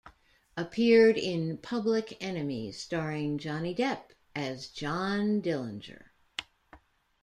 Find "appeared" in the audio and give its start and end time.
0.57-1.15